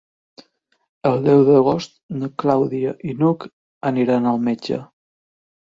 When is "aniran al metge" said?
3.93-4.83